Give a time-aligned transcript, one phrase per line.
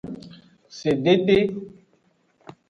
[0.79, 1.35] Sedede.